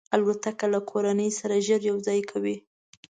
[0.15, 2.55] الوتکه له کورنۍ سره ژر یو ځای کوي.